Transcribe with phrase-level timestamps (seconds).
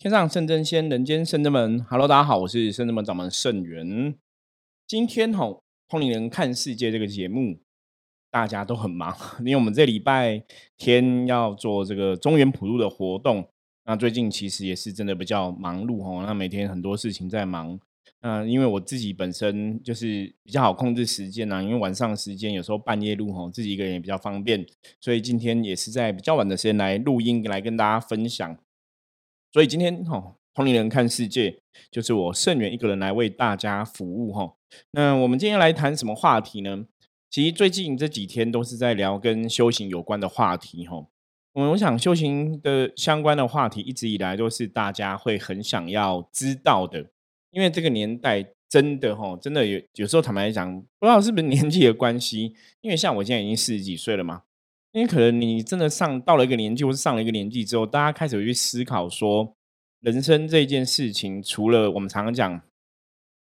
[0.00, 1.84] 天上圣真仙，人间圣真门。
[1.84, 4.14] Hello，大家好，我是圣真门掌门圣元。
[4.86, 7.58] 今天吼，通灵人看世界这个节目，
[8.30, 10.42] 大家都很忙， 因为我们这礼拜
[10.78, 13.46] 天要做这个中原普渡的活动。
[13.84, 17.78] 那最近其实也是真的比较忙碌吼，那每天很多事情在忙。
[18.22, 24.64] 那因为我自己本身就是比较好控制时间呐，因为晚上时间有时候半夜录吼，自己一个人也比较方便，
[24.98, 28.56] 所以今天也是在比较晚的时间来录音，来跟大家分享。
[29.52, 31.58] 所以今天哈，同龄人看世界，
[31.90, 34.54] 就是我盛元一个人来为大家服务哈。
[34.92, 36.86] 那我们今天来谈什么话题呢？
[37.28, 41.06] 其实最近这几天都是在聊跟修行有关的话题哈。
[41.52, 47.06] 我我想修行的相关的话题，一直以来都是大家会很想要知道的，
[47.50, 54.42] 因为这个年代真的哈，真的有有时候坦白讲，不知道是不是年纪的关系，因为像我现在已经四十几岁了嘛。
[54.92, 59.54] 因为可能你真的上到了一个年纪，或是上了一个年纪之后，大家开始去思考说，
[60.00, 62.60] 人生这件事情，除了我们常常讲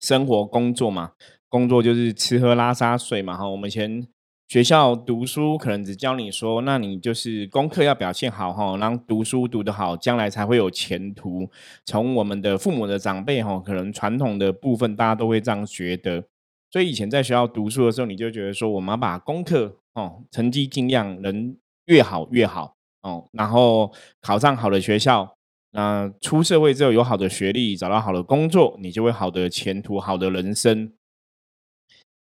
[0.02, 1.12] 生活工作嘛，
[1.48, 4.06] 工作就是吃喝拉撒睡嘛，哈，我们以前
[4.50, 11.50] 学校读书可能只教你说，那你就是功课要表现好，哈，然后读书读得好，将来才会有前途。
[11.86, 16.24] 从我们的父母的长辈，哈，可能传统的部分大家都会这样觉得，
[16.72, 19.78] 所以以前在学校读书的时候，你就觉得说，我们要把功课。
[19.94, 25.36] 哦，成绩尽量能越好越好哦，然后考上好的学校，
[25.72, 30.94] 那出社会之后有好的学历，找到好的工作，你就会好的前途，好的人生。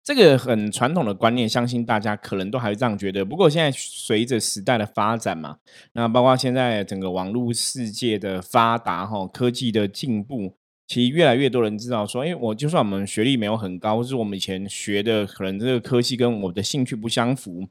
[0.04, 3.24] 这个很传统的观念，相信大家可能都还是这样觉得。
[3.24, 5.58] 不过现在随着时代的发展嘛，
[5.92, 10.56] 那包括现在整个网络世界的发达，哈，科技的进步。
[10.92, 17.66] 其实越来越多人知道说，哎，我就算我们学历没有很高，或是我们以前学的可能这个科系跟我的兴趣不相符，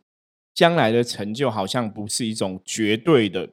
[0.55, 3.47] 将来的成就好像不是一种绝对的。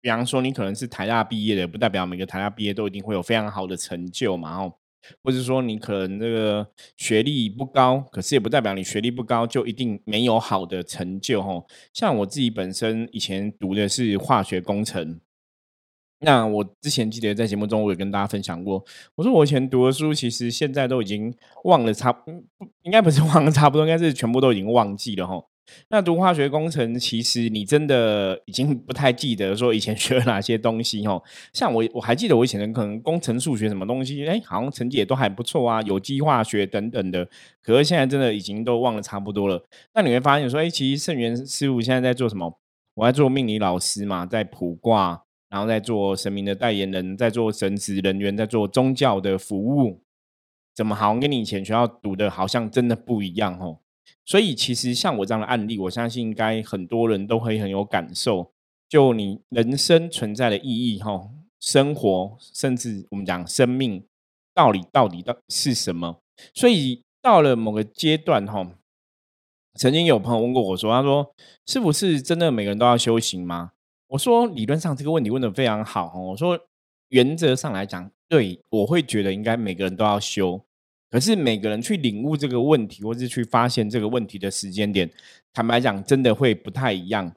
[0.00, 4.72] 比方说，你可能是台大毕业的，不代表每个台大毕业都一定会有非常好的成就嘛，哦，
[5.22, 11.66] 或者说你可能这个学历不高，可是也不代表你学历不高就一定没有好的成就，哦。
[11.92, 15.20] 像我自己本身以前读的是化学工程。
[16.20, 18.84] 那我之前记得在节目中，我有跟大家分享过。
[19.14, 21.32] 我说我以前读的书，其实现在都已经
[21.64, 22.12] 忘了差，
[22.82, 25.40] 应该不是忘了差不多，应该是全部都已经忘记了哈。
[25.90, 31.22] 那读化学工程，其实你真的已经不太记得说以前学了哪些东西哈。
[31.52, 37.28] 像我我还记得我以前可能工程数学什么东西，哎，好像成绩也都还不错啊，有机化学等等的。
[37.62, 39.62] 可是现在真的已经都忘了差不多了。
[39.94, 42.58] 那你会发现说，哎，其实圣元师傅现在在做什么？
[42.94, 45.22] 我在做命理老师嘛，在卜卦。
[45.48, 50.02] 然后在做神明的代言人，在做神职人员，在做宗教的服务，
[50.74, 53.80] 怎么好像跟你以前学校读的好像真的不一样哦？
[54.24, 58.52] 所以其实像我这样的案例，我相信应该很多人都会很有感受。
[58.88, 64.02] 就你人生存在的意义哈，生活甚至我们讲生命
[64.54, 66.20] 道理到底到是什么？
[66.54, 68.70] 所以到了某个阶段哈，
[69.74, 71.34] 曾经有朋友问过我说：“他说
[71.66, 73.72] 是不是真的每个人都要修行吗？”
[74.08, 76.58] 我说理论上这个问题问的非常好哦我说
[77.10, 80.62] 原则上来讲，对我会觉得应该每个人都要修，
[81.10, 85.10] 可是每个人去领悟这个问题，或是去发现这个问题的时间点，
[85.54, 87.32] 坦白讲，真的会不太一样。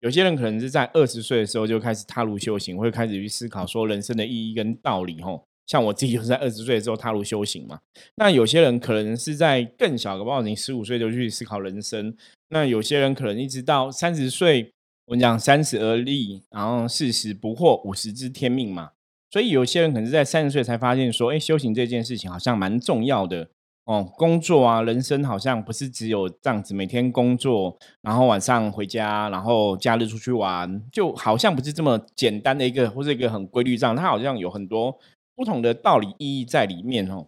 [0.00, 5.22] 有些人可能是在二十岁的时候就开始踏入修行，会开始去思考说人生的意义跟道理。
[5.22, 7.80] 吼，像我自己就是在二十岁的时候踏入修行嘛。
[8.16, 12.14] 那有些人可能是在更小，的，包括你十五岁就去思考人生。
[12.50, 14.73] 那有些人可能一直到三十岁。
[15.06, 18.92] 我讲三十而立，然后四十不惑，五十知天命嘛。
[19.30, 23.48] 所以有些人可能是在三十岁才发现说，哎，修行这件事情好像蛮重要的
[23.84, 24.02] 哦。
[24.16, 33.94] 工作啊，人生好像不是只有这样子，每天工作，然后晚上回家，然后假日出去玩，就好像不是这么简单的一个，或者一个很规律这样。
[33.94, 34.98] 它好像有很多
[35.36, 37.26] 不同的道理意义在里面哦。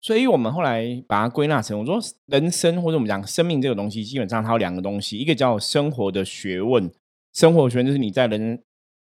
[0.00, 6.90] 所以我们后来把它归纳成，我说人生或者我们讲生命这个东西，基本上它有两个东西，一个叫生活的学问。
[7.32, 8.62] 生活圈就是你在人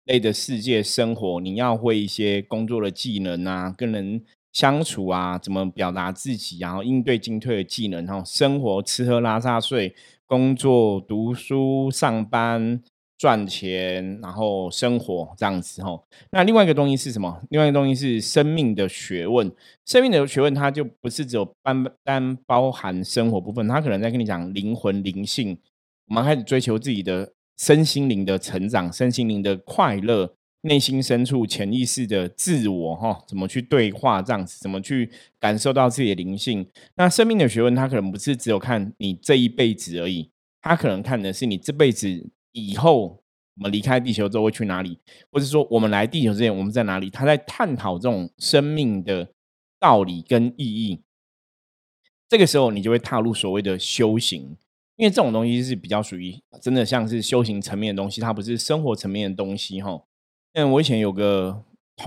[0.06, 4.24] 类的世界生活，你要会一些工作的技能啊，跟人
[4.54, 8.06] 相处啊，怎么表达自己，然后应对进退的技能。
[8.06, 9.94] 然后生活吃喝拉撒睡，
[10.26, 12.82] 工作读书上班
[13.18, 15.84] 赚钱，然后生活这样子。
[15.84, 17.42] 吼，那另外一个东西是什么？
[17.50, 19.52] 另外一个东西是生命的学问。
[19.86, 25.58] 生命的学问，它就不是只有单单包含生活部分，它可能在跟你讲灵魂灵性。
[26.08, 27.34] 我们开始追求自己的。
[27.64, 34.60] 身心灵的成长，身心灵的快乐，内心深处潜意识的自我，哈，怎么去对话这样子？
[34.60, 36.68] 怎么去感受到自己的灵性？
[36.96, 40.30] 那生命的学问，它可能不是只有看你这一辈子而已，
[40.62, 43.24] 它可能看的是你这辈子以后
[43.56, 45.00] 我们离开地球之后会去哪里，
[45.32, 47.10] 或者说我们来地球之前我们在哪里？
[47.10, 49.30] 他在探讨这种生命的
[49.80, 51.02] 道理跟意义。
[52.28, 54.58] 这个时候，你就会踏入所谓的修行，
[54.96, 60.04] 因为这种东西是比较属于真的像是修行层面的东西，它不是生活层面的东西哈。
[60.54, 61.64] 嗯，我以前有个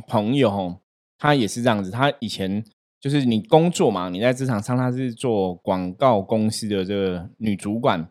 [0.07, 0.79] 朋友哈，
[1.19, 2.65] 他也是这样子，他以前
[3.01, 8.09] 就是你工作嘛，你在职场上他是做广告公司的这个女主管。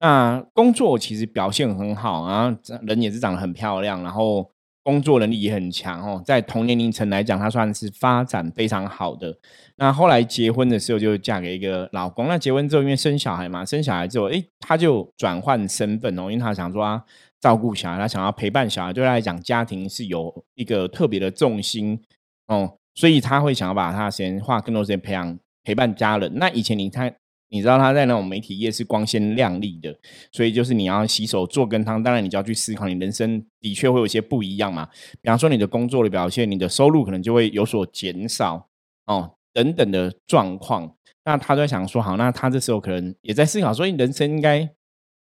[0.00, 4.50] 那工作其实表现很好啊，人也是长得很漂亮，然后
[4.84, 9.36] 工作能力也很强哦，在同年龄层来讲，她算是发展非常好的。
[9.76, 17.02] 那后来结婚的时候就嫁给一个老公，那结婚之后因为生小孩嘛，生小孩之后，哎，她就转换身份哦，因为她想说
[17.40, 22.00] 照顾小孩，她想要陪伴小孩，对她来讲，家庭是有一个特别的重心
[22.48, 26.32] 哦，所以她会想要把她时间花更多时间培养陪伴家人。
[26.36, 27.14] 那以前你看。
[27.52, 29.94] 你知道他在那种媒体业是光鲜亮丽的，
[30.32, 34.88] 所以就是你要洗手做羹汤，当然你就要去思考，你人生的确会有一些不一样嘛。
[35.20, 38.68] 比方说你的工作的表现，你的收入可能就会有所减少
[39.04, 40.96] 哦，等等的状况。
[41.26, 44.66] 那他在想说，好，那他这时候可能也在思考，所以人生应该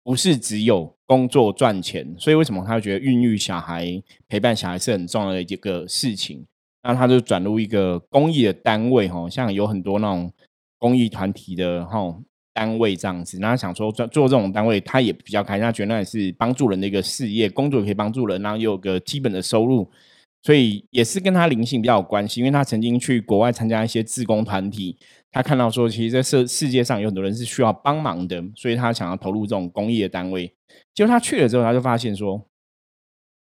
[0.05, 2.15] 不是只有工作赚钱。
[2.19, 3.87] 所以为什么他会觉得孕育小孩、
[4.29, 6.45] 陪伴小孩是很重要的一个事情？
[6.83, 10.31] 那他就转入一个公益的单位，哈，像有很多那种。
[10.79, 11.99] 公益团体的哈
[12.55, 19.89] 单位这样子，那他想说做做这种单位，他也比较开心，他觉得那也是帮助人的一个事业，工作可以帮助人，然后又有个基本的收入，
[20.43, 22.41] 所以也是跟他灵性比较有关系。
[22.41, 24.97] 因为他曾经去国外参加一些自工团体，
[25.31, 30.53] 他看到说，其实在世世界上有很多人是需要帮忙的，所以他想要投入这种公益的单位。
[30.95, 32.45] 结果他去了之后，他就发现说，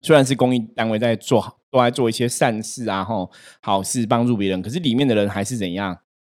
[0.02, 3.30] 虽然是公益单位在做，都在做一些善事啊，吼
[3.62, 5.96] 好事帮助别人，可是里面的人还是怎样？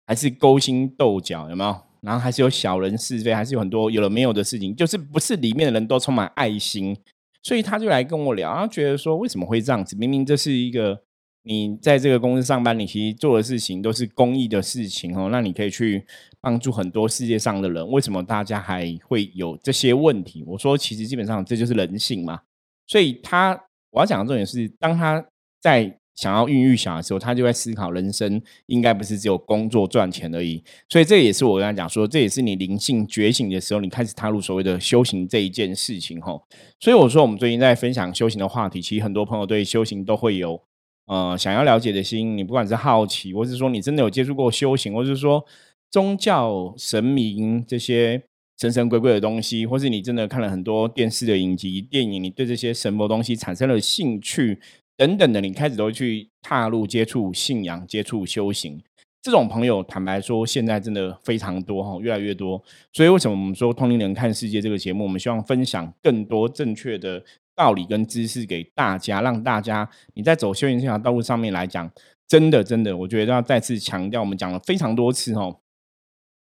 [0.09, 1.81] 还是勾心斗角，有没有？
[2.01, 6.97] 然后还是有小人是非，还是有很多有了没有的事情，就是不是里面的人都充满爱心，
[7.43, 9.95] 所以他就来跟我聊，他觉得说为什么会这样子？
[9.95, 10.99] 明明这是一个
[11.43, 16.03] 你在这个公司上班，你其实做的事情都是公益的事情哦，那你可以去
[16.41, 20.43] 帮助很多世界上的人，为什么大家还会有这些问题？
[20.47, 22.39] 我说其实基本上这就是人性嘛。
[22.87, 23.61] 所以他
[23.91, 25.23] 我要讲的重点是，当他
[25.61, 25.95] 在。
[26.15, 30.61] 想要孕育小的时候，他就在思考人生应该不是只有工作赚钱而已。
[30.89, 36.43] 所以这也是我跟他讲说，这也是你灵性觉醒的时候，你开始踏入所谓的修行这一件事情吼。
[36.81, 40.61] 所以我说，我们最近在分享修行的话题，其实很多朋友对修行都会有
[41.05, 42.37] 呃想要了解的心。
[42.37, 45.45] 你不管是好奇，或是说你真的有接触过修行，或是说
[45.89, 48.21] 宗教神明这些
[48.59, 54.59] 神神鬼鬼的东西，或是你真的看了很多电视的影集、电影，你对这些神魔东西产生了兴趣。
[54.99, 58.83] 等等的，你开始都去踏入接触信仰、接触修行，
[59.21, 62.61] 这种朋友，坦白说，现在真的非常多哈，越来越多。
[62.91, 67.23] 所以，为什么我们说《通灵人看世界》这个节目，我们希望分享更多正确的
[67.55, 71.89] 道理跟知识给大家，让大家你在走修行这条道路上面来讲，
[72.27, 75.61] 真的真的，我觉得要再次强调，我们讲了非常多次哦，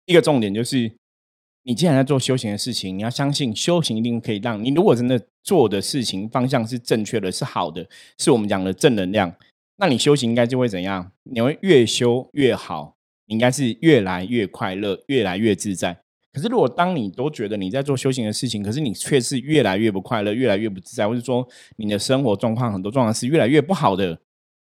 [0.04, 0.92] 一个重点就是。
[1.68, 7.84] 你既然在做修行的事情，你要相信修行一定可以让你，如果真的做的事情方向是正确的、是好的，
[8.18, 9.34] 是我们讲的正能量，
[9.78, 11.10] 那你修行应该就会怎样？
[11.24, 12.94] 你会越修越好，
[13.26, 15.92] 应该是越来越快乐、越来越自在。
[16.32, 21.44] 可是，如果当你都觉得你在做修行的事情，可是你却是越来越不快乐、越来越不自在，或者说
[21.78, 24.16] 你的生活状况很多状况是越来越不好的，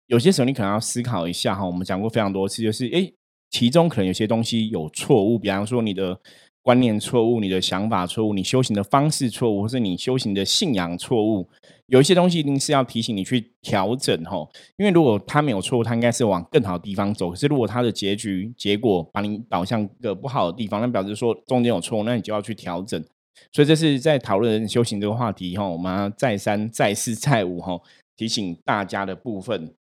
[0.08, 1.66] 有些时候你可能要思考一下哈。
[1.66, 3.14] 我们讲过非常多次，就是诶，
[3.50, 6.18] 其中可能有些东西有错误，比方说你的。
[6.66, 11.48] 观念错误，你的想法错误，你修行的方式错误，或是你修行的信仰错误，
[11.86, 14.50] 有一些东西一定是要提醒你去调整吼。
[14.78, 17.30] 因为如果他没有错误，他应该是往更好的地方走。
[17.30, 23.00] 可是如果他的结局结果把你导向一个不好的地方，那表示说中间有错误，那你就要去调整。
[23.52, 27.80] 所以这是在讨论修行这个话题哈，我们要再三再四再五哈
[28.18, 29.72] 提醒大家的部分。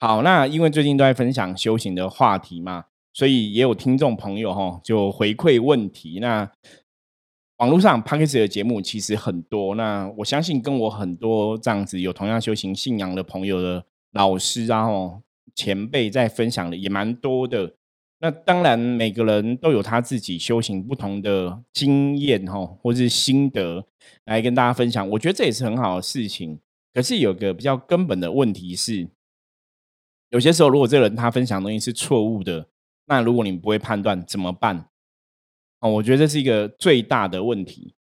[0.00, 2.86] 好，那因为最近都在分享修行的话题嘛。
[3.14, 6.18] 所以也有听众朋友哈，就回馈问题。
[6.18, 6.50] 那
[7.58, 9.74] 网络上 p a c k a g e 的节目其实很多。
[9.74, 15.22] 那我相信跟我很多这样子有同样修行信仰的朋友的老师啊，哦
[15.54, 17.74] 前辈在分享的也蛮多的。
[18.20, 23.84] 那当然每个人都有他自己修行不同的经验哈，或是心得
[24.24, 25.06] 来跟大家分享。
[25.10, 26.58] 我觉得这也是很好的事情。
[26.94, 29.06] 可是有个比较根本的问题是，
[30.30, 32.71] 有些时候如果这个人他分享东西是错误的。
[33.06, 34.86] 那如果你不会判断怎么办？
[35.80, 37.94] 哦，我觉得这是一个最大的问题。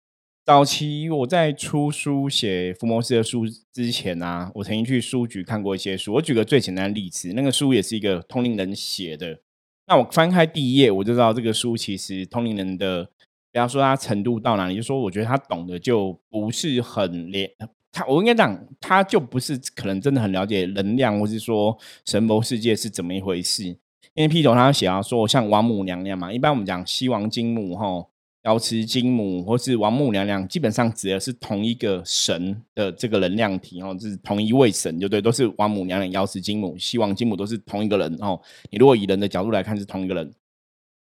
[0.44, 6.14] 早期我在出书写福摩斯的书之前啊，我曾经去书局看过一些书。
[6.14, 9.40] 我举个最简单的例子，那个书也是一个通灵人写的。
[9.86, 13.04] 那我翻开第一页，我就知道这个书其实通灵人的，
[13.52, 17.50] 不要说他程度到哪里，就说我觉得他懂得就不是很连，
[17.92, 23.76] 他我应该讲，他就不是可能真的很了解能量，或是说神魔世界是怎么一回事。
[24.14, 28.06] 因为 P 头他写啊说，像王母娘娘嘛，一般我们讲西王金母哈。
[28.44, 38.40] 瑶池金母或是王母娘娘，基本上指的是同一个神的这个能量体哦，就是同一位神，就对，都是王母娘娘、瑶池金母、西王金母，都是同一个人哦。
[38.70, 40.32] 你如果以人的角度来看，是同一个人。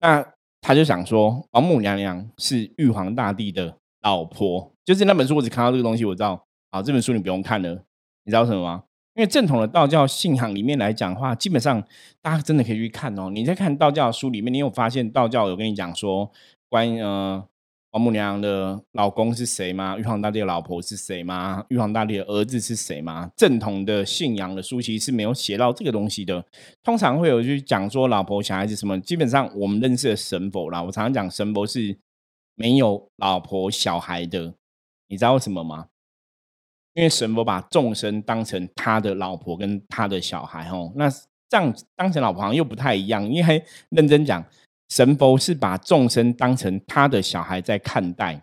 [0.00, 0.26] 那
[0.62, 6.42] 他就想说，王母娘娘是玉皇大帝的老婆，就是那本书我只看到这个东西，我知道。
[6.70, 7.74] 好，这本书你不用看了，
[8.24, 8.84] 你知道什么吗？
[9.18, 11.82] 因为正统的道教信仰里面来讲的话，基本上
[12.22, 13.28] 大家真的可以去看哦。
[13.30, 16.30] 你在看道教书里面，你有发现道教有跟你讲说。
[16.70, 17.42] 关于呃，
[17.92, 19.96] 王母娘娘的老公是谁吗？
[19.98, 21.64] 玉皇大帝的老婆是谁吗？
[21.70, 23.28] 玉皇大帝的儿子是谁吗？
[23.34, 26.44] 正统的信仰的书其实是没有写到这个东西的。
[26.84, 31.98] 通常会有去讲说老婆小孩子什么，基本上我们认识的神佛啦，我常常讲神佛是
[32.54, 34.54] 没有老婆小孩的。
[35.08, 35.86] 你知道为什么吗？
[36.98, 41.08] 因为神佛把众生当成他的老婆跟他的小孩哦，那
[41.48, 43.24] 这样当成老婆好像又不太一样。
[43.30, 44.44] 因为 认真讲。
[44.90, 48.42] 神佛是把众生当成他的小孩在看待，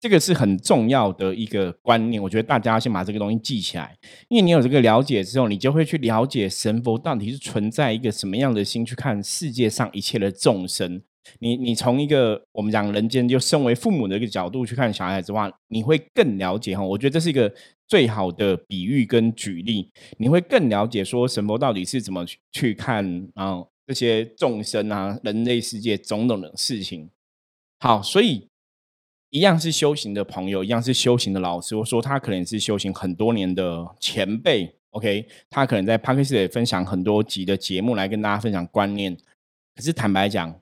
[0.00, 2.20] 这个是很重要的一个观念。
[2.20, 3.96] 我觉得大家要先把这个东西记起来，
[4.28, 11.00] 因为你有这个了解之后，你就会去了解神佛到底是存在一个什么样的心去看世界上一切的众生。
[11.38, 16.82] 你你从一个我们讲人间就身为父母的一个角度去看小孩子的话，你会更了解哈。
[16.82, 17.48] 我觉得这是一个
[17.88, 23.64] 最好的比喻跟举例，你会更了解说神佛到底是怎么去看啊。
[23.86, 27.08] 这些众生啊，人类世界种种的事情，
[27.80, 28.46] 好，所以
[29.30, 31.74] 一样是修行的朋友，一样是修行的老师。
[31.74, 39.16] 我说他可能是修行很多年的前辈，OK，他可能在 p a r k e s 也分享很多集的节目来跟大家分享观念。
[39.74, 40.60] 可是坦白讲，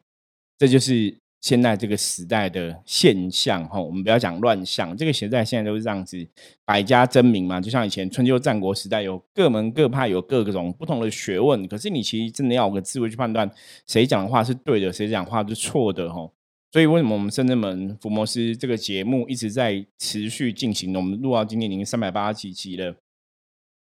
[0.57, 1.19] 这就是。
[1.47, 4.97] 现在这个时代的现象，哈，我们不要讲乱象。
[4.97, 6.27] 这个时代现在都是这样子，
[6.65, 7.61] 百家争鸣嘛。
[7.61, 11.65] 就像以前春秋战国时代，有各门各派，有各种不同的学问。
[11.69, 13.49] 可是你其实真的要有个智慧去判断，
[13.87, 16.29] 谁讲的话是对的，谁讲话是错的，哈。
[16.73, 20.97] 所以为什么我们深圳门福摩斯这个节目一直在持续进行？
[20.97, 22.97] 我们录到今天已经三百八十几集了，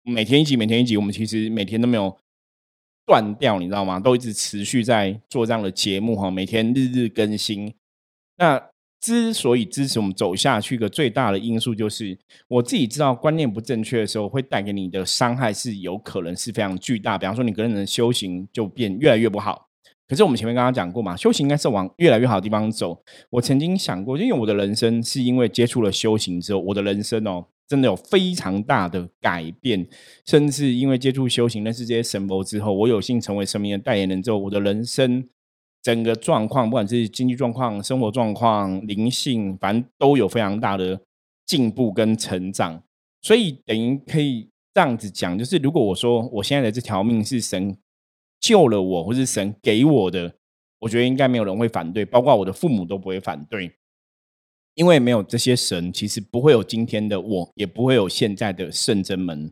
[0.03, 2.15] 每天一集，每天一集，我们其实每天都没有。
[3.07, 3.99] 断掉，你知道吗？
[3.99, 7.73] 都一直持续在做这样的节目哈，每天日日更新。
[8.37, 8.61] 那
[8.99, 12.17] 之所以支持我们走下去，一个最大的因素就是
[12.49, 17.17] 我自己知道，观念不正确的时候，会带给你的伤害是有可能是非常巨大。
[17.17, 19.69] 比方说，你个人的修行就变越来越不好。
[20.07, 23.01] 可是我们前面刚刚讲过嘛，修行应该是往越来越好的地方走。
[23.29, 27.45] 我曾经想过，因为我的人生是因为接触了修行之后，我的人生哦。
[27.67, 29.85] 真的有非常大的改变，
[30.25, 35.27] 甚至因为接触修行、认识这些神佛之后，我有幸成为神明的代言人之后，我的人生
[35.83, 40.99] 整个状况，不管是经济状况、生活状况、灵性，反正都有非常大的
[41.45, 42.81] 进步跟成长。
[43.21, 47.77] 所以等于可以这样子讲，就是如果我说我现在的这条命是神
[48.39, 50.35] 救了我，或是神给我的，
[50.79, 53.71] 我觉得应该没有人会反对，包括我的父母都不会反对。
[54.77, 59.51] 因为没有这些神，其实不会有今天的我，也不会有现在的圣真门。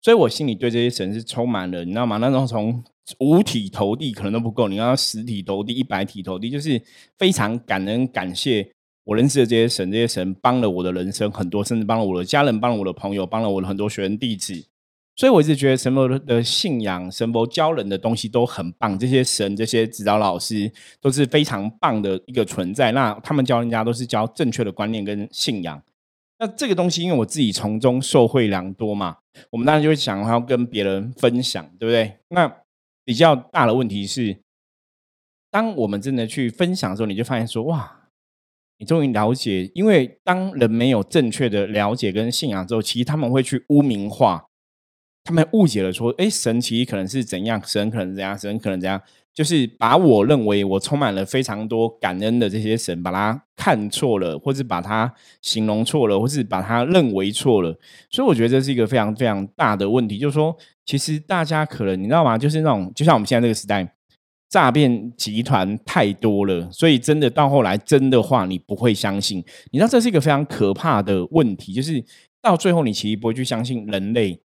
[0.00, 2.16] 所以我心里对这些神是充满了，你知道吗？
[2.16, 2.82] 那种从
[3.20, 6.80] 五体投地可能都不够，你要十体投地、一百体投地，就是
[7.18, 8.66] 非常感恩、感谢
[9.04, 14.64] 我认识的这些神，这些神帮了我的人生很多，甚至帮了我的家人，帮了我的朋友，帮了我的很多学员弟子。
[15.16, 18.98] 所以我一直觉得神佛的信仰、神佛教人的东西都很棒。
[18.98, 22.90] 这些神、这些指导老师都是非常棒的一个存在。
[22.90, 25.80] 那他们教人家都是教正确的观念跟信仰。
[26.40, 29.18] 那这个东西，因为我自己从中受惠良多嘛，
[29.50, 32.18] 我们当然就会想要跟别人分享，对不对？
[32.30, 32.52] 那
[33.04, 34.36] 比较大的问题是，
[35.48, 38.08] 当我们真的去分享的时候，你就发现说，哇，
[38.78, 39.70] 你终于了解。
[39.76, 44.44] 因为当人没有正确的了解跟信仰之后，其实他们会去污名化。
[45.24, 49.00] 他们误解了，说：“哎，神其实可能是怎样，神可能怎样，神可能怎样，
[49.32, 57.74] 就是把我认为我充满了非常多感恩的这些神，把它看错了，或是把它形容错了，或是把它认为错了。
[58.10, 60.18] 所以我觉得这是一个非常非常大的问题。
[60.18, 60.54] 就是说，
[60.84, 62.36] 其实大家可能你知道吗？
[62.36, 63.94] 就是那种，就像我们现在这个时代，
[64.50, 69.42] 诈骗集团太多了，所以真的到后来真的话，你不会相信。
[69.70, 72.04] 你知道这是一个非常可怕的问题，就是
[72.42, 74.38] 到最后你其实不会去相信人类。”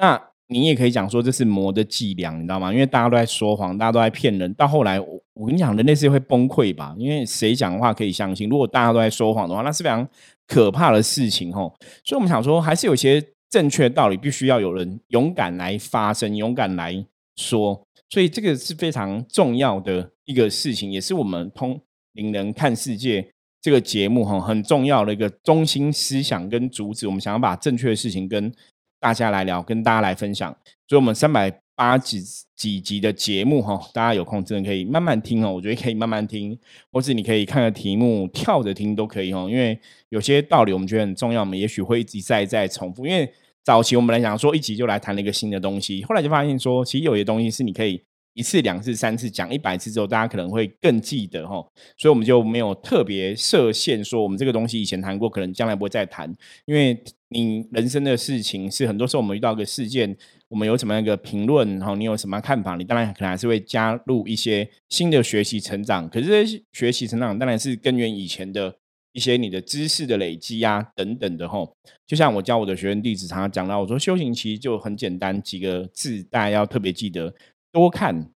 [0.00, 2.72] 那你也可以讲说这是魔的伎俩，你知道吗？
[2.72, 4.52] 因为大家都在说谎，大家都在骗人。
[4.54, 6.94] 到后来，我我跟你讲，人类世界会崩溃吧？
[6.98, 8.48] 因为谁讲的话可以相信？
[8.48, 10.08] 如果大家都在说谎的话，那是非常
[10.48, 11.72] 可怕的事情吼。
[12.04, 17.04] 所以，我们想说，还是有些正确道理，必须要有人勇敢来发声，勇敢来
[17.36, 17.86] 说。
[18.08, 21.80] 所以，这个是非常重要的一个事情，也是我们通
[22.14, 23.30] 灵人看世界
[23.60, 28.52] 这个节目哈很重要的一个中心思想跟主旨，我们想要把正确的事情跟
[29.00, 30.54] 大家来聊，跟大家来分享。
[30.86, 32.22] 所以，我们三百八几
[32.54, 35.50] 几集的节目哈，大家有空真的可以慢慢听哦。
[35.52, 36.56] 我觉得可以慢慢听，
[36.92, 39.48] 或是你可以看个题目跳着听都可以哦。
[39.50, 39.76] 因为
[40.10, 43.06] 有些道理我们觉得很重要，我们也许会一直在在重复。
[43.06, 43.32] 因为
[43.64, 48.02] 早期我们来讲说一集就来谈了一个新的东西，后来就发现说，其实有些东西是你可以。
[48.40, 51.56] 一次、两次、三次讲一百次之后，大家可能会更记得哈，
[51.98, 56.34] 所以我们就没有特别设限，说我们这个东西以前谈过，可能将来不会再谈。
[56.64, 60.16] 因为你人生的事情是很多时候我们遇到个事件，
[60.48, 66.08] 我们有什么样一个评论，然后你有什么看法，你当然可能还是会加入一些新的学习成长。
[66.08, 68.74] 可是这些学习成长当然是根源以前的
[69.12, 71.58] 一些你的知识的累积啊等等的哈。
[72.06, 77.32] 就像我教我的学生弟子常常讲到，我说修行其实就很简单，几个字大家要特别记得。
[77.72, 78.30] 多看、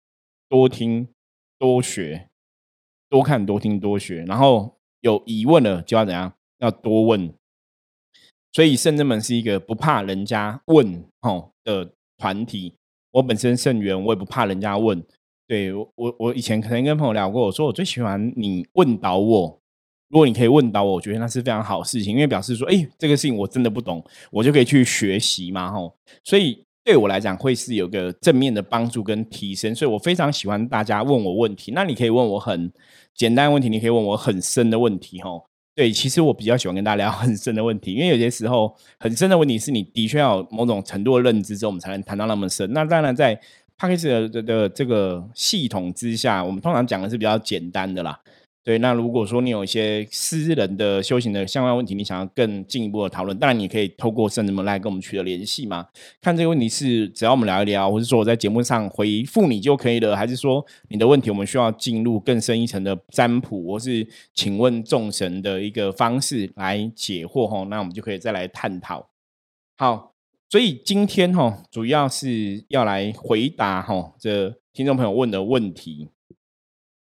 [0.50, 1.08] 多听、
[1.58, 2.28] 多学，
[3.10, 6.34] 多看、多听、多学，然后有疑问了就要怎样？
[6.60, 7.34] 要多问。
[8.52, 12.76] 所以圣真门是一个不怕人家问吼的团体。
[13.12, 15.02] 我本身圣元，我也不怕人家问。
[15.48, 19.62] 对我，我我以前可能跟朋友聊过，我说我最喜欢你问倒我。
[20.10, 25.96] 如果你可以问倒我，我觉得那是非常好事情，因为表示说，哎，这个事情我真的不懂，我就可以去学习嘛，吼。
[26.24, 26.66] 所以。
[26.84, 31.72] 对我来讲，会是有个正面的帮助跟提升，所以我非常喜欢大家问我问题。
[31.74, 32.72] 那你可以问我很
[33.14, 35.46] 简单问题，你可以问我很深的问题，吼。
[35.74, 42.72] 对，其实我比较喜欢跟大家聊 很深的问题，因为有些时候很深的问题是你的确要某种程度的认知之后，我们才能谈到那么深。
[42.74, 43.34] 那当然，在
[43.78, 48.20] p a c k a g e 的这个系统之下，我们通常讲的是比较简单的啦。
[48.64, 55.88] 对，那如果说你有一些私人的修行的相关问题，你想要更进一步的讨论，当然你可以透过圣人们来跟我们取得联系嘛。
[56.22, 67.64] 看这个问题是只要我们聊一聊，或者说我在节目上回复你就可以了，还是说你的问题我们需要进入更深一层的占卜，或是请问众神的一个方式来解惑哈？
[67.68, 69.10] 那我们就可以再来探讨。
[69.76, 70.14] 好，
[70.50, 76.10] 所以今天哈主要是要来回答哈这听众朋友问的问题。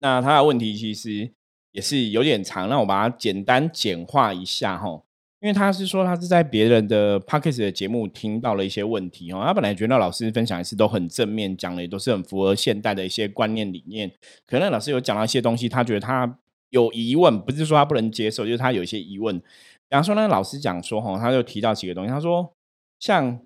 [0.00, 1.32] 那他的问题其实。
[1.72, 5.02] 也是有点长，那我把它简单简化一下哈。
[5.40, 9.46] 因为他是说他是在别人的 p o c k e t 的节目听到了一些问题哈。
[9.46, 14.10] 他本来觉得老师分享一次都很正面，讲的也都是很符合现代的一些观念理念。
[14.48, 16.38] 可能老师有讲到一些东西，他觉得他
[16.70, 19.38] 有疑问，不是说他不能接受，就是他有一些疑问。
[19.38, 19.44] 比
[19.90, 22.52] 方说呢，老师讲说哈，他就提到几个东西，他说
[22.98, 23.40] 像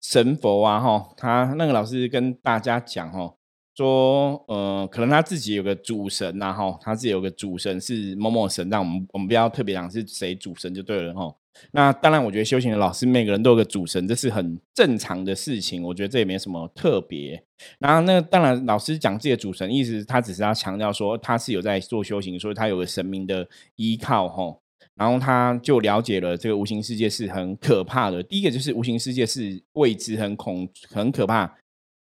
[0.00, 3.34] 神佛啊哈，他那个老师跟大家讲哈。
[3.76, 11.34] 说，呃，可能他自己有个主神呐，哈，他自己有个主神是某某神，但我们我们不要特别讲是谁主神就对了，哈。
[11.70, 17.40] 那当然，我觉得修行的老师每个人都有个主神，这是很正常的事情，我觉得这也没什么特别。
[17.78, 24.56] 然后，那当然，老师讲自己的主神，意思他只是要强调说他是有在做修行，所以他有个神明的依靠，哈。
[24.96, 28.22] 然后他就了解了这个无形世界是很可怕的。
[28.22, 31.56] 第一个就是无形世界是未知、很恐、很可怕，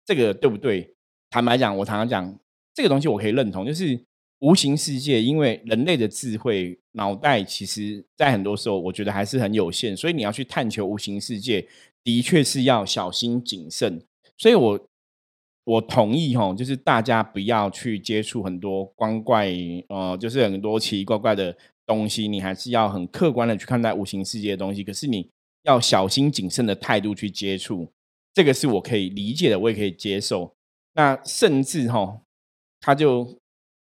[0.04, 0.95] 这个对不对？
[1.30, 2.38] 坦白讲，我常常讲
[2.74, 3.98] 这个东西，我可以认同，就是
[4.40, 11.66] 无形世界，因为人类的智慧脑袋，其实在很多时候，我觉得还是很有限，所以你要去探求无形世界，
[12.04, 14.02] 的确是要小心谨慎。
[14.38, 14.88] 所以我
[15.64, 19.50] 我同意哈，就是大家不要去接触很多光怪，
[19.88, 24.84] 呃，就是很多奇奇怪怪的东西，你还是要很客观的去看待无形世界的东西。
[24.84, 25.28] 可是你
[25.64, 27.90] 要小心谨慎的态度去接触，
[28.34, 30.55] 这个是我可以理解的，我也可以接受。
[30.96, 32.20] 那甚至哈，
[32.80, 33.38] 他就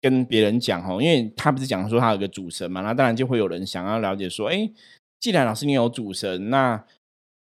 [0.01, 4.71] 跟别人讲哈，因为他不是讲说他有个主神嘛，那当然就会有人想要了解说，哎，
[5.21, 6.83] 既然老师你有主神，那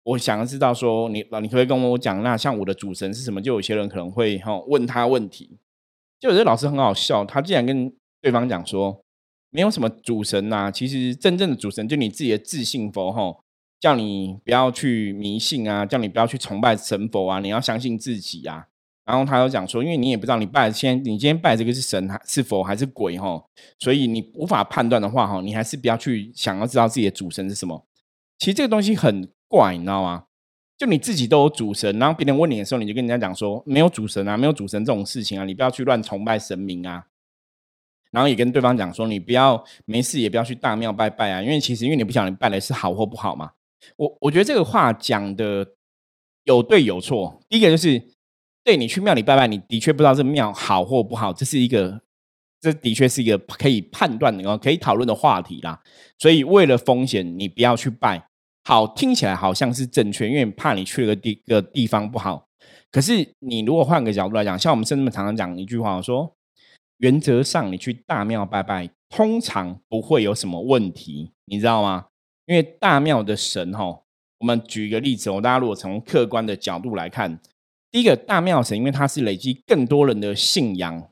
[0.02, 3.42] 我想要知道说，你你可不可以跟我讲，那像我的主神是什么？
[3.42, 5.58] 就有些人可能会哈问他问题，
[6.18, 7.92] 就有些老师很好笑，他竟然跟
[8.22, 8.98] 对方讲说，
[9.50, 13.38] 没有什么主神呐，其实真正的主神就你自己的自信佛哈，
[13.78, 18.68] 叫你不要去迷信啊，叫你不要去崇拜神佛啊，你要相信自己啊。
[19.10, 23.44] 然后他又讲说，因为你也不知道你拜先，你今天拜这个是神还是佛还是鬼哈，
[23.80, 27.84] 所以你无法判断的话哈，你还是不要去想要知道自己的主神是什么。
[28.38, 30.26] 其实这个东西很怪，你知道吗？
[30.78, 37.04] 就你自己都有主神，然后别人问你的时候，你就跟人家讲说没有主神啊，没有主神这种事情啊，你不要去乱崇拜神明啊。
[38.12, 43.50] 然后也跟对方讲说，你不要没事也不要去大庙拜拜啊，因为其实因为你不晓得你拜的是好或不好嘛。
[43.96, 45.66] 我我觉得这个话讲的
[46.44, 47.42] 有对有错。
[47.48, 48.00] 第一个就是。
[48.62, 52.00] 对你去庙里拜拜，你的确不知道这庙好或不好，这是一个，
[52.60, 55.80] 这的确是一个可以判断的哦、可以讨论的话题啦。
[56.18, 58.26] 所以为了风险，你不要去拜。
[58.64, 62.46] 好，听起来好像是正确，因为怕你去了个地个地方不好。
[62.92, 66.36] 可是你如果换个角度来讲，像我们甚至常常讲一句话，说
[66.98, 72.06] 原则上你去大庙拜拜，通常不会有什么问题，你知道吗？
[72.44, 74.02] 因为大庙的神哈，
[74.40, 77.40] 我们举一个例子哦，大家如果从客观的角度来看，
[77.90, 81.08] 第一个大庙神，因为它是累积更多人的信仰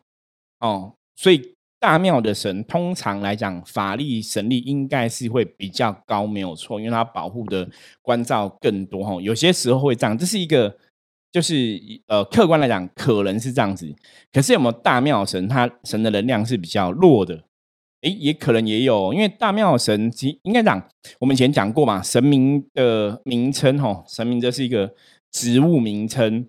[0.60, 1.54] 哦，所以。
[1.80, 7.70] 大庙的神通常来讲，法力神力应该是会比较高，没有错，因为它保护的
[8.02, 9.22] 关照更多哈。
[9.22, 10.76] 有些时候会这样，这是一个，
[11.30, 13.94] 就是呃，客观来讲可能是这样子。
[14.32, 17.44] 可是有没有大庙神，他神的能量是比较弱的？
[18.00, 20.84] 诶，也可能也有，因为大庙神其应该讲，
[21.20, 24.92] 我们以前讲过嘛，神明的名称哈，神明这是一个
[25.30, 26.48] 职务名称，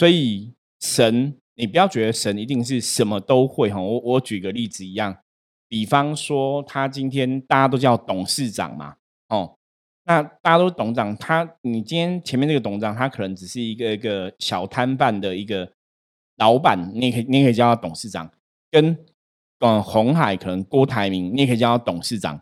[0.00, 1.36] 所以神。
[1.56, 5.14] 你不要觉得神一定是什么都会哈，我我举个例子一样，
[5.68, 8.96] 比方说他今天大家都叫董事长嘛，
[9.28, 9.58] 哦，
[10.04, 15.70] 那大家都董事长，他你今天前面这个董事长，他可能只是一个一个小摊贩的一个
[16.36, 18.32] 老板，你也可以你也可以叫他董事长，
[18.70, 18.96] 跟
[19.58, 22.40] 嗯红海可能郭台铭，你也可以叫他董事长，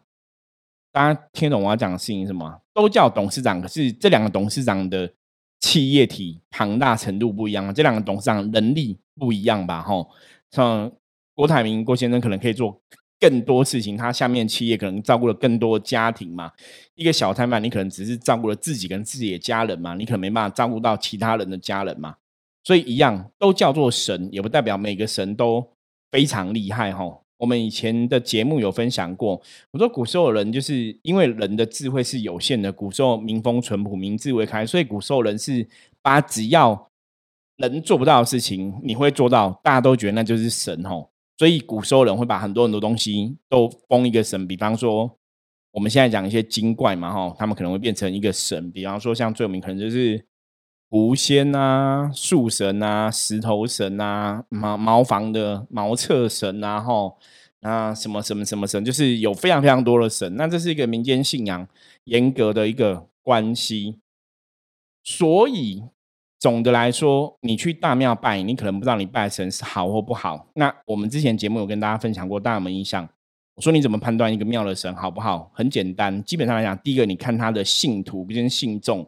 [0.92, 2.62] 大家听懂我要讲的事情什么？
[2.72, 5.12] 都叫董事长，可是这两个董事长的
[5.60, 8.98] 企业体庞大程度不一样，这两个董事长能力。
[9.20, 10.06] 不一样吧，哈，
[10.52, 10.92] 像
[11.34, 12.80] 郭台铭郭先生可能可以做
[13.18, 16.52] 更多事情，他下面企业可能照顾了更多家庭嘛。
[16.94, 22.14] 一个小摊贩，你可能只是照顾了自己跟自己的家人嘛，你可能没办法照顾到其他人的家人嘛。
[22.62, 25.72] 所以一样都叫做神，也不代表每个神都
[26.12, 27.22] 非常厉害，哈。
[27.38, 35.66] 我们以前的节目有分享过，我说古时候人就是因为人的智慧是有限的，古时候民风淳朴，民智未开，所以古时候人是
[36.02, 36.86] 把只要。
[37.60, 41.10] 人做不到的事情，你会做到，大家都觉得那就是神吼。
[41.36, 45.10] 所以古时候人会把很多很多东西都封一个神，比方说
[45.72, 48.70] 我们现在讲一些精怪嘛吼，他们可能会变成一个神。
[48.70, 50.24] 比方说像最有名可能就是
[50.88, 57.18] 狐仙啊、树神啊、石头神啊、茅茅房的茅厕神啊吼，
[57.62, 60.36] 啊什么什么什么神，就是有非常非常多的神。
[60.36, 61.68] 那这是一个民间信仰
[62.04, 63.98] 严格的一个关系，
[65.02, 65.84] 所以。
[66.40, 70.46] 总的来说，你去大庙拜，你可能不知道你拜神是好或不好。
[70.54, 73.08] 那我们之前节目有跟大家分享过，大家有没有印象？
[73.56, 75.50] 我说你怎么判断一个庙的神好不好？
[75.52, 79.04] 很简单，基本上来讲，第一个你看他的信徒跟信众。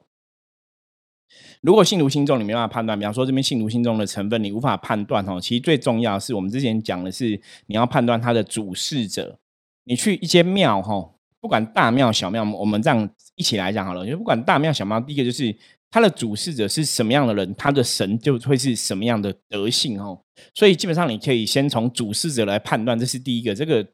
[1.61, 5.41] 如果信徒信众你没办法判断，比方说这边信徒心中的成分你无法判断哦。
[5.41, 9.39] 其实最重要是我们之前讲的是你要判断他的主事者。
[9.85, 14.05] 你去一间庙哈，不管大庙小庙，我们这样一起来讲好了。
[14.05, 15.57] 因为不管大庙小庙，第一个就是。
[15.93, 20.17] 他的主事者是什么样的人，他的神就会是什么样的德性哦。
[20.55, 23.85] 所以基本上你可以先从主事者来判断，这是第一个，这个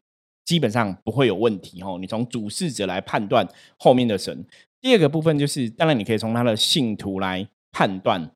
[0.45, 1.97] 基本上不会有问题哦。
[1.99, 3.43] 你从主事者来判断
[3.79, 4.45] 后面的神。
[4.81, 8.31] 第二个部分就是，当然你可以从他的信徒来判断。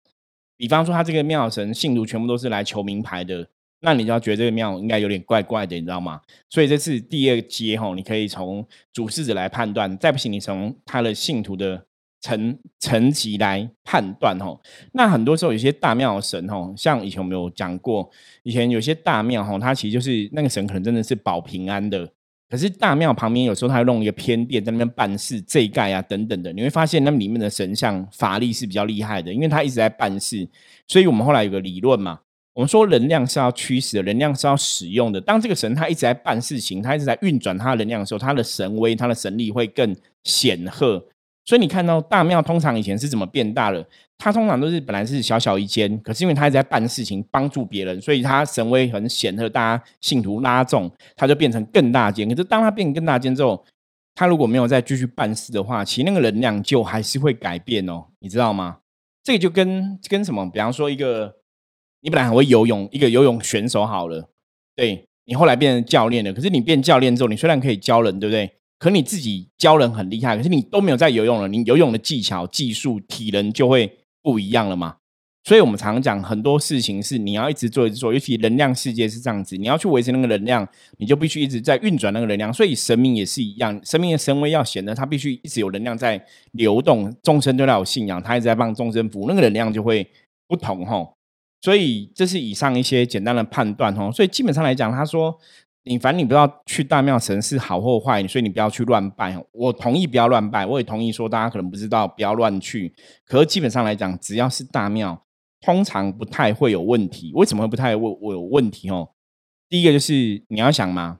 [0.57, 3.47] 比方说，他这个庙神信徒全部都是来求名牌的，
[3.81, 6.21] 那你就要觉得这个庙应该有点怪怪的，你知道吗？
[6.49, 9.97] 所以这是第二阶哈，你可以从主事者来判断。
[9.97, 11.85] 再不行，你从他的信徒的。
[12.23, 18.07] 层层级来判断吼，那很多时候有些大庙神吼，像以前我们有讲过，
[18.43, 22.07] 以前有些大庙吼，它其实就是那个神可能真的是保平安的，
[22.51, 30.45] 可是大庙旁边有时候他会弄一个偏殿在那边办事，这盖啊等等的，你会发现那里面的神像法力是比较厉害的，因为他一直在办事，
[30.85, 32.19] 所以我们后来有个理论嘛，
[32.53, 41.01] 我们说能量是要驱使的，能量是要使用的，当这个神他一直在办事情，他一直在运转他的能量的时候，他的神威、他的神力会更显赫。
[41.51, 43.85] 所以你看到大庙通常以前是怎么变大的？
[44.17, 52.25] 它通常都是本来是小小一间，可是因为它一直在办事情，帮助别人，所以它神威很显赫，大家信徒拉众，它就变成更大间。
[52.29, 53.61] 可是当它变更大间之后，
[54.15, 58.77] 它如果没有再继续办事的话，其实那个能量就还是会改变哦，你知道吗？
[59.21, 60.49] 这个就跟跟什么？
[60.49, 61.35] 比方说一个
[61.99, 64.29] 你本来很会游泳，一个游泳选手好了，
[64.73, 68.49] 对你后来变成教练了，可是你变教练之后，你虽然可以教人，对不对？
[68.81, 74.95] 可你自己教人很厉害，可是你都没有在游泳了，你游泳的技巧、技术、体能就会不一样了嘛？
[75.43, 80.67] 所以我们常常讲很多事情是你要一直做一直做，尤其能量世界是这样子，你要去维持那个能量，
[80.97, 82.51] 你就必须一直在运转那个能量。
[82.51, 86.19] 所以神明也是一样，神明的神威要显得他必须一直有能量在
[86.53, 90.07] 流动，众生对他有信仰，他一直在帮众生服务，那个能量就会
[90.47, 91.13] 不同吼。
[91.61, 94.11] 所以这是以上一些简单的判断吼。
[94.11, 95.37] 所以基本上来讲，他说。
[95.83, 99.35] 你反正你不知道去大庙神是好或坏，所以你不要去乱拜。
[99.51, 102.93] 我同意不要乱拜，我也同意说大家可能不知道不要乱去。
[103.25, 105.25] 可是基本上来讲，只要是大庙，
[105.59, 107.31] 通常不太会有问题。
[107.33, 108.89] 为什么会不太会我有问题？
[108.89, 109.09] 哦，
[109.67, 111.19] 第一个就是你要想嘛，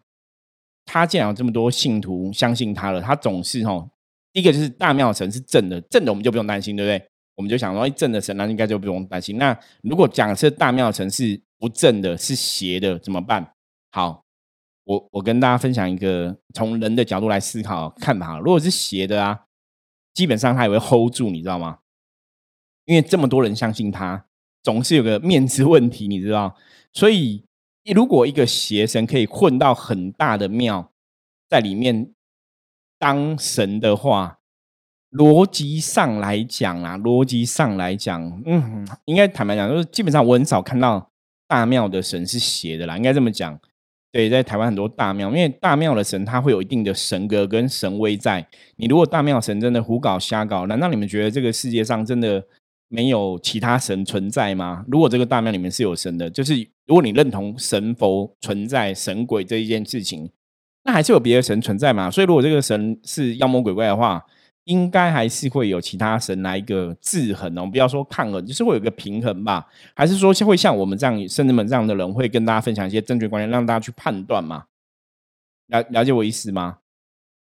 [0.86, 3.90] 他既然有这么多信徒相信他了，他总是哦，
[4.32, 7.08] 第一个就是大庙神是正的，正的我们就不用担心，对不对？
[7.36, 9.38] 我们就想说正的神，那应该就不用担心。
[9.38, 13.54] 那如果假设大庙神是不正的，是邪的，怎么办？
[13.92, 14.24] 好，
[14.92, 18.38] 我我跟大家分享一个从人的角度来思考看法。
[18.40, 19.46] 如果是邪的啊，
[20.14, 21.80] 基本上他也会 hold 住，你知道吗？
[22.86, 24.26] 因为这么多人相信他，
[24.62, 26.58] 总是有个面子问题，你知道。
[26.92, 27.46] 所以，
[27.96, 30.92] 如果一个邪神可以混到很大的庙，
[31.48, 32.12] 在里面
[33.00, 34.40] 当神的话，
[35.12, 41.12] 逻辑上来讲啊，逻辑上来讲，嗯，应该坦白讲，就是基本上我很少看到
[41.48, 43.58] 大庙的神是邪的啦，应该这么讲。
[44.12, 48.46] 对，在台湾很多大庙，因为大庙的神他会有一定的神格跟神威在。
[48.76, 52.44] 你如果大庙神真的胡搞瞎搞，难道你们觉得这个世界上真的？
[52.94, 54.84] 没有其他神存在吗？
[54.86, 60.30] 如果这个大庙里面是有神的，就是如果你认同神佛存在、神鬼这一件事情，
[60.84, 62.12] 那还是有别的神存在嘛？
[62.12, 64.22] 所以如果这个神是妖魔鬼怪的话，
[64.72, 67.68] 应该还是会有其他神来一个制衡哦。
[67.70, 69.68] 不要说抗衡，就是会有一个平衡吧？
[69.94, 74.66] 还是说会像我们这样圣人们这样的人会跟大家分享一些正确观念，让大家去判断嘛？
[75.68, 76.78] 了了解我意思吗？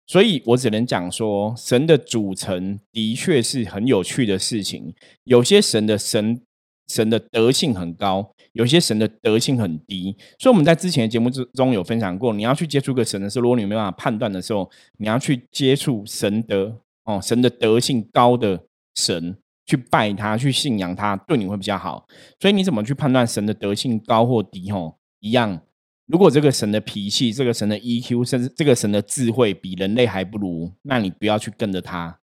[0.06, 4.92] 所以我只能讲说，神的组成的确是很有趣的事情。
[5.22, 6.42] 有些神的神
[6.88, 10.16] 神的德性很高，有些神的德性很低。
[10.36, 19.36] 所以我们在之前的节目之中有分享过，你要去接触个神的时候，如果你没办法判断的时候，你要去接触神的哦，神的德性高的神，
[19.66, 22.06] 去拜他，去信仰他，对你会比较好。
[22.38, 24.70] 所以你怎么去判断神的德性高或低？
[24.70, 25.62] 吼，一样。
[26.06, 32.19] 如果这个神的脾气、这个神的 EQ，甚至这个神的智慧比人类还不如，那你不要去跟着他。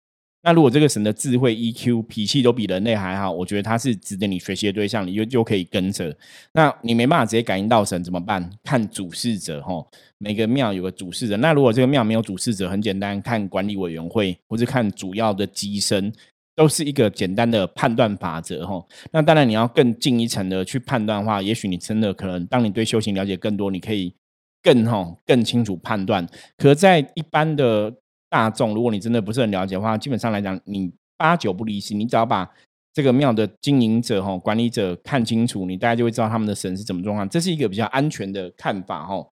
[0.43, 6.15] 那如果这个神的智慧、EQ、脾气都比人类还好，我觉得他是值得你学习的对象，你就就可以跟着。
[6.53, 8.49] 那你没办法直接感应到神怎么办？
[8.63, 9.85] 看主事者哈，
[10.17, 11.37] 每个庙有个主事者。
[11.37, 16.13] 那如果这个庙没有主事者，很简单，看管理委员会或者看主要的机身。
[16.53, 24.13] 都是一个简单的判断法则哈，那当然你要更进一层的去判断的话，也许你真的可能，当你对修行了解更多，你可以
[24.61, 26.27] 更哈更清楚判断。
[26.57, 27.91] 可在一般的
[28.31, 31.93] 大众，如果你真的不是很了解的话，基本上来讲，你八九不离十。
[31.93, 32.49] 你只要把
[32.93, 37.27] 这个庙的经营者哈管理者看清楚，你大家就会知道他们的神是怎么状况。
[37.27, 39.27] 这是一个比较安全的看法哈。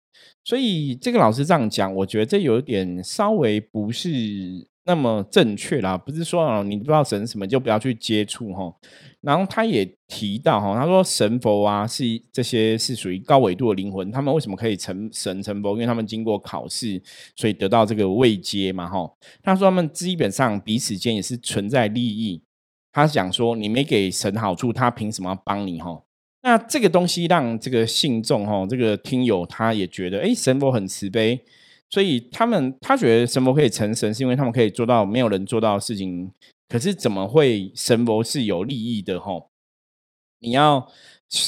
[0.46, 4.10] 所以这个老师这样讲，我觉得这有点稍微不是。
[4.88, 8.72] 那么正确啦，不是说哦，你不知道神什么就不要去接触哈。
[9.22, 15.72] 然后他也提到哈，他说神佛啊是这些是属于高纬度的灵魂，他们为什么可以成神成佛？
[15.74, 17.02] 因为他们经过考试，
[17.36, 19.12] 所以得到这个位阶嘛哈。
[19.42, 22.44] 他说他们基本上彼此间也是存在利益。
[22.92, 26.04] 他讲说你没给神好处，他凭什么要帮你哈？
[26.44, 31.44] 那这个东西让这个信众哈，这个听友他也觉得，哎，神佛很慈悲。
[31.90, 36.30] 所以他们他觉得神佛可以成神，是因为他们可以做到没有人做到的事情。
[36.68, 39.20] 可是怎么会神佛是有利益的？
[39.20, 39.50] 吼，
[40.40, 40.86] 你要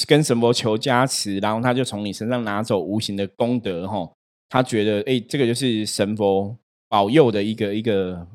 [0.06, 3.88] 跟神佛求加持，然后他就从你身上拿走无形的功德。
[3.88, 4.14] 吼，
[4.48, 6.56] 他觉得哎，这个就是神佛
[6.88, 8.28] 保佑的一个一个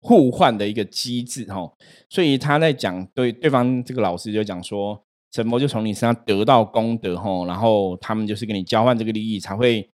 [0.00, 1.52] 互换的一个机制。
[1.52, 1.76] 吼，
[2.08, 7.16] 所以他在讲对对方这个老师就讲说，神佛就从你身上得到功德。
[7.18, 9.90] 吼，然后他们就是跟你交换这个利益，才会。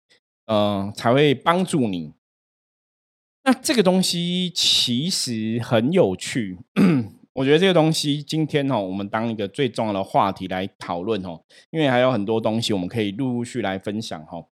[0.47, 2.13] 嗯，才会帮助你。
[3.45, 6.59] 那这个东西其实很有趣，
[7.35, 14.43] 我觉得这个东西今天哦，我们当一个最重要的话题来讨论哦，因为还有很多东西我们可以陆陆续来分享哈。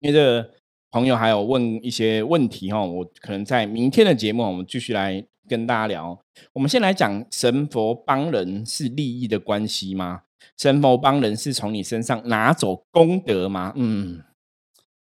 [0.00, 0.50] 因为这个
[0.90, 6.20] 朋友还有问一些问题哈，我可能在明天的节目我们继续来跟大家聊。
[6.52, 10.22] 我们先来讲神佛帮人是利益的关系吗？
[10.56, 13.72] 神佛帮人是从你身上拿走功德吗？
[13.76, 14.20] 嗯。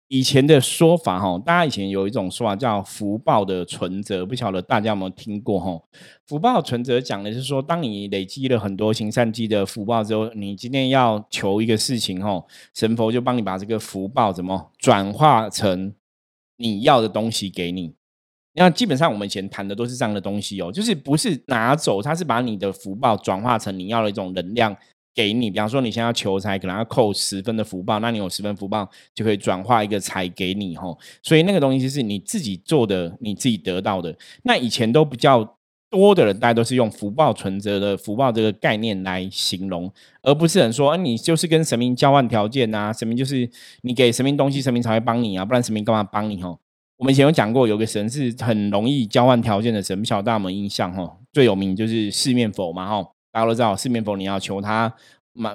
[0.09, 5.81] 以前的说法哈，大家以前有一种说法叫福报的存折，不晓得大家有没有听过哈？
[6.27, 15.95] 福报存折讲的是说，当你累积了很多行善积的福报之后，你今天要求一个事情哈，神佛就帮你把这个福报怎么转化成
[16.59, 17.95] 你要的东西给你。
[18.57, 24.77] 那基本上我们以前谈的都是这样的东西哦，就是不是拿走，它是把你的福报转化成你要的一种能量。
[25.14, 30.98] 给你，比方说你现在要求财，可能要扣十分的福报，那你有十分福报就可以转化一个财给你吼。
[31.22, 34.16] 所以那个东西是你自己做的，你自己得到的。
[34.42, 35.57] 那以前都比较
[35.88, 39.88] 多的人，大家都是用福报存折的福报这个概念来形容，
[40.22, 43.48] 而不是很说，你就是跟神明交换条件呐，神明就是
[43.83, 46.59] 你给神明东西，神明才会帮你啊，不然神明干嘛帮你吼？
[46.96, 51.18] 我们以前有讲过，有个神是很容易交换条件的神，不晓得大家有没有印象吼？
[51.33, 53.13] 最有名就是四面佛嘛吼。
[53.35, 54.94] 大家都知道，四面佛你要求他
[55.33, 55.53] 嘛，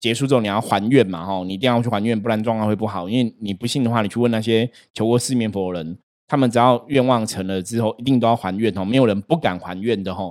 [0.00, 3.08] 结束之后你要还愿嘛，哈，你一定要去还愿，不然状况会不好。
[3.08, 10.24] 因为你不信的话，你去问那些求过四面佛的人，他们只要愿望成了之后，一定都要还愿哦，没有人不敢还愿的哈。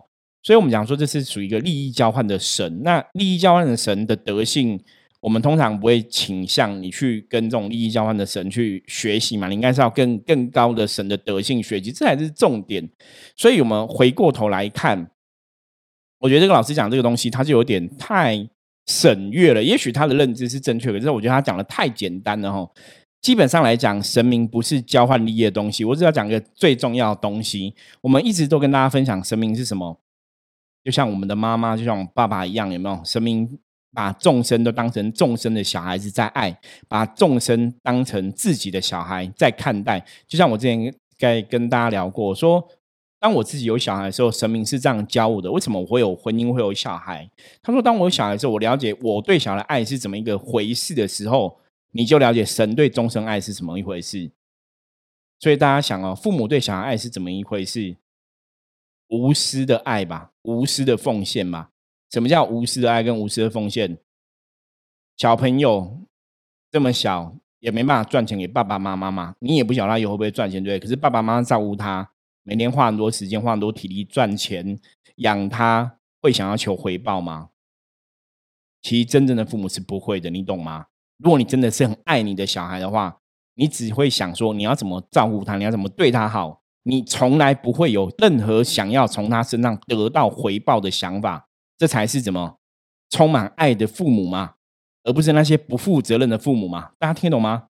[0.44, 2.84] 所以我们讲说，这是属于一个利益交换的神。
[2.84, 4.78] 那利益交换的神的德性，
[5.22, 12.90] 我们通常不会倾向你去跟这种利益交换的神去学习嘛，你应该是要更更高的神的德性学习，这才是重点。
[13.38, 15.10] 所以我们回过头来看，
[16.20, 18.48] 我觉得这个老师讲这个东西，他就有点太
[18.86, 19.64] 省略了。
[19.64, 22.70] 也许他的认知是正确的，可是我觉得他讲的太简单了哈。
[23.22, 25.84] 基本上来讲，神明不是交换利益的东西。
[25.84, 30.00] 我只要讲一个最重要的东西，我们一直都跟大家分享，神明是什么？
[30.84, 33.02] 就像我们的妈妈，就像我爸爸一样，有没有？
[33.04, 33.60] 神明
[33.94, 40.00] 把众生都当成众生的小孩子在爱，把众生当成自己的小孩在看待。
[40.26, 42.66] 就像我之前该跟大家聊过，说
[43.20, 45.52] 当我自己有小孩的时候，神明是这样教我的。
[45.52, 47.30] 为什么我会有婚姻，会有小孩？
[47.62, 51.60] 他说，当我有小孩的时候，我了解我对小孩爱是怎么一个回事的时候。
[51.92, 54.30] 你就了解神对终身爱是什么一回事，
[55.40, 57.98] 所以大家想哦，父母对小孩爱是怎么一回事？
[59.08, 61.72] 无私的爱吧，无私的奉献吧。
[62.12, 63.98] 什么叫无私的爱跟无私的奉献？
[65.18, 66.00] 小朋友
[66.70, 72.12] 这么小，也没办法赚钱给爸爸妈妈嘛，你也不晓得他以后会不会赚钱，对可是爸爸妈妈照顾他，
[72.50, 74.80] 每天花很多时间，花很多体力赚钱
[75.18, 77.50] 养他，会想要求回报吗？
[78.82, 80.88] 其实真正的父母是不会的，你懂吗？
[81.20, 83.20] 如果你真的是很爱你的小孩的话，
[83.54, 92.58] 你只会想说你要怎么照顾他，你要怎么对他好，你从来不会有任何想要从他身上得到回报的想法，这才是怎么
[93.12, 94.56] 充满爱的父母嘛，
[95.04, 96.94] 而不是那些不负责任的父母嘛？
[96.98, 97.68] 大家听懂吗？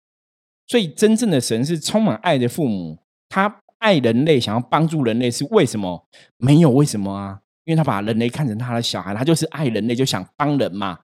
[0.66, 6.06] 所以真正的神是充满爱的父母，他爱人类，想要帮助人类，是为什么？
[6.36, 7.40] 没有为什么啊？
[7.64, 11.00] 因为他把人类看成他的小孩，他就是爱人类，就想帮人嘛，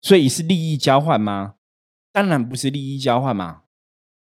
[0.00, 1.56] 所以是利益交换吗？
[2.12, 3.64] 当然不是利益交换嘛，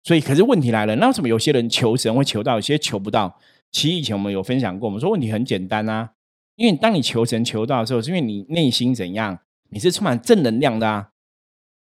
[0.03, 3.39] 所以可是问题来了，那为什么有些人求神会求到，有些求不到？
[3.71, 6.11] 其实以前我们有分享过，我们说问题很简单啊，
[6.55, 9.39] 因为当你求神求到的时候，是因为你内心怎样？
[9.69, 11.09] 你是充满正能量的啊，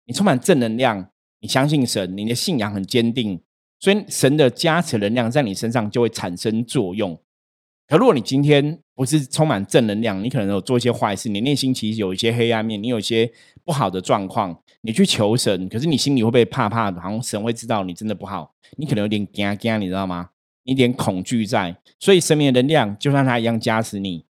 [0.06, 3.42] 你充满正能量，你相信神，你的信仰很坚定，
[3.84, 7.20] 所以神的加持能量在你身上就会产生作用。
[7.86, 13.30] 可如果你今天不是充满正能量，你可能有做一些坏事，你内心其实有一些黑暗面，你有一些
[13.62, 16.98] 不好的状况，你去求神，可是你心里会不会怕怕的？
[16.98, 20.30] 好像神会知道你真的不好，你可能有点惊惊，你知道吗？
[20.62, 24.24] 一点恐惧在，所以神明的能量就算他一样加持你，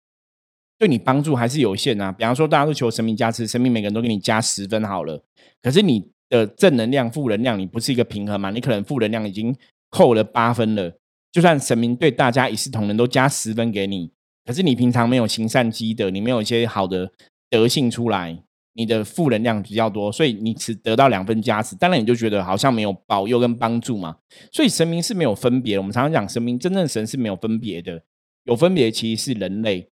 [0.79, 2.11] 对你帮助还是有限啊。
[2.11, 5.23] 比方说，大家都求神明加持，神明每个人都给你加十分好了，
[5.61, 8.49] 可是你的正能量、负能量，你不是一个平衡嘛？
[8.49, 9.55] 你可能负能量已经
[9.91, 10.91] 扣了八分了。
[11.31, 14.09] 就算神明对大家一视同仁，都加十分给你，
[14.43, 17.11] 可是你平常没有行善积德，你没有一些好的
[17.51, 18.35] 德性出来，
[18.73, 24.17] 你的负能量比较多，所以你只得到两分加持，当然你就觉得好像没有保佑跟帮助嘛。
[24.51, 28.01] 所以神明是没有分别，我们常常讲神明真正神是没有分别的，
[28.45, 29.87] 有分别其实是人类，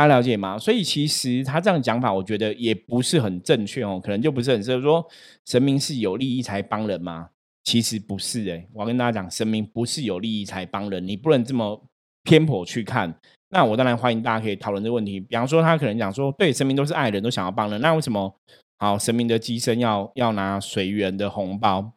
[0.00, 0.58] 大家了解吗？
[0.58, 5.06] 所以其实他这样讲法，我觉得也不是很正确哦，可能就不是很适合说
[5.44, 7.28] 神明是有利益才帮人吗？
[7.64, 11.86] 其实不是哎，我要跟大家讲，神明不是有利益才帮人，你不能这么
[12.22, 13.14] 偏颇去看。
[13.50, 15.20] 那我当然欢迎大家可以讨论这个问题。
[15.20, 18.34] 比方说，他可能讲说，对神明都是爱人，都想要帮人，那为什么
[18.78, 21.92] 好神明的机身要要拿随缘的红包？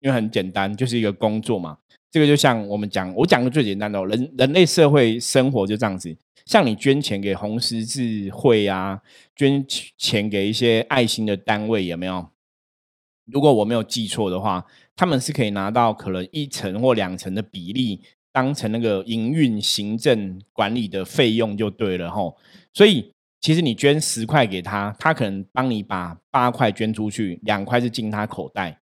[0.00, 1.78] 因为很简单，就是一个工作嘛。
[2.10, 6.14] 这个就像我们讲，我讲个最简单的，人人类社会生活就这样子。
[6.44, 9.00] 像你捐钱给红十字会啊，
[9.34, 9.64] 捐
[9.96, 12.28] 钱给一些爱心的单位，有没有？
[13.26, 22.36] 如果我没有记错的话，他们是可以拿到可能一层或两层的比例，当成那个营运、行政、管理的费用就对了吼。
[22.74, 28.78] 所以其实你捐十块给他，他可能帮你把八块捐出去，两块是进他口袋。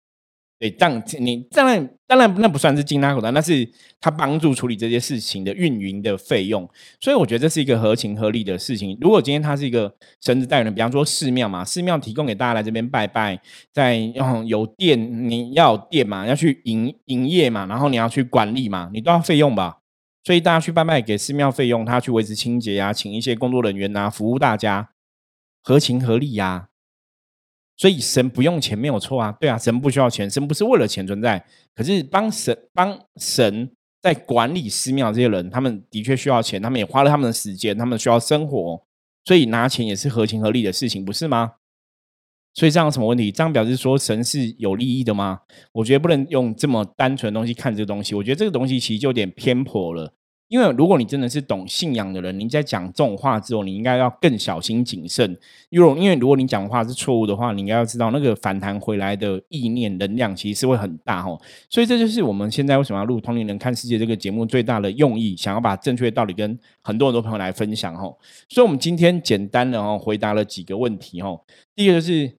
[0.62, 3.68] 对，这样你当然当然那不算是进他口袋，那是
[4.00, 6.70] 他帮助处理这些事情的运营的费用，
[7.00, 8.96] 所以我觉得这是一个合情合理的事情。
[9.02, 13.42] 如果今天他是一个神职代理人，比方说寺庙嘛，寺庙提供给大家来这边拜拜，
[13.74, 13.98] 在
[14.46, 19.80] 有店你要店嘛，要去营营业嘛，然后你要去管理嘛，你都要费用吧，
[20.24, 24.92] 所以大家去拜拜给寺庙费用，他去维持清洁啊，请一些工作人员啊，服务大家，
[25.64, 26.68] 合情合理呀。
[27.82, 31.44] 所以神不用钱没有错啊，对啊，神不需要钱，神不是为了钱存在。
[31.74, 33.72] 可是帮神帮神
[34.04, 38.84] 在管理寺庙这些人，他们的确需要钱，他们也花了他们的时间，他们需要生活，
[39.26, 41.54] 所以拿钱也是合情合理的事情，不是吗？
[42.54, 43.32] 所以这样有什么问题？
[43.32, 45.40] 这样表示说神是有利益的吗？
[45.72, 50.14] 我觉得不能用这么单纯的东西看这个东西，我觉得这个东西其实就有点偏颇了。
[50.52, 55.26] 因为如果你真的是懂信仰的人，你在讲这种话之后，你应该要更小心谨慎。
[55.70, 61.40] 因为因为如果你讲话是错误的话，你应该要知道那个反弹回来的意念能量其实是会很大哈。
[61.70, 68.04] 所以这就是我们现在为什么要录《同龄人看世界》这个节目最大的用意，想要把正确的道理跟很多很多朋友来分享哈。
[68.50, 71.40] 所以我们今天简单的哦回答了几个问题哦。
[71.74, 72.30] 第一个是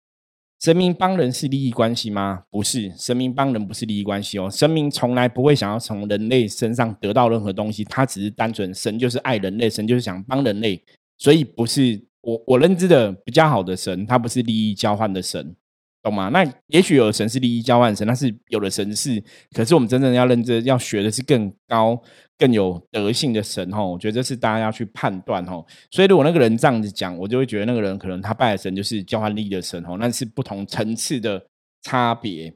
[0.63, 2.45] 神明帮人是利益关系吗？
[2.49, 4.49] 不是，神明帮人不是利益关系哦。
[4.49, 10.81] 神明从来不会想要从人类身上得到任何东西，他只是单纯神就是爱人类，神就是想帮人类，
[11.19, 15.57] 所以不是我我认知的比较好的神，他不是利益交换的神。
[16.03, 16.29] 懂吗？
[16.31, 19.23] 那也许有的神是利益交换神，但是有的神是，
[19.53, 22.03] 可是我们真正要认真要学的是更高、
[22.37, 23.85] 更有德性的神哈。
[23.85, 25.65] 我觉得这是大家要去判断哈。
[25.91, 31.47] 所以如果那个人这样子讲，我就会觉得那个人可能他拜的神就是交换利益的神哦，那是不同层次的
[31.83, 32.55] 差别。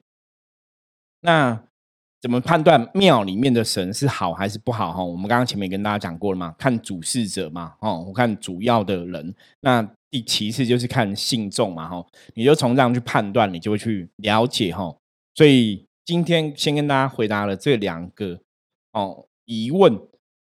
[1.20, 1.65] 那。
[2.26, 4.92] 怎么判断庙里面的神是好还是不好？
[4.92, 9.32] 哈，我们刚刚前面跟大家讲过了嘛，看主事者嘛，哦，我看主要的人。
[9.60, 12.04] 那第其次就是看信众嘛，哈，
[12.34, 14.92] 你就从这样去判断，你就会去了解哈。
[15.36, 18.40] 所以今天先跟大家回答了这两个
[18.92, 19.96] 哦疑问，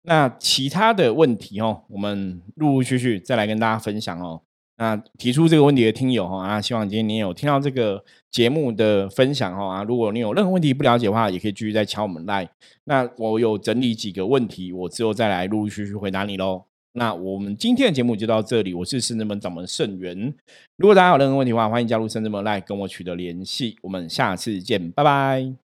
[0.03, 4.43] 那其他的问题哦，我们陆陆续续再来跟大家分享哦。
[4.81, 12.49] 那提出这个问题的听友哈啊，希望今天你有听到这个节目的分享哈啊，如果你有任何问题不了解的话，也可以继续再敲我们来。
[12.85, 16.64] 那我有整理几个问题，我之后再来陆陆续续回答你喽。
[16.95, 20.35] 那我们今天的节目就到这里，我是圣智门掌门盛元。
[20.78, 23.76] 如果大家有任何问题的话，欢迎加入圣智门来跟我取得联系。
[23.83, 25.70] 我们下次见，拜拜。